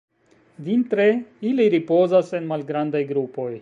[0.69, 1.05] Vintre,
[1.51, 3.51] ili ripozas en malgrandaj grupoj.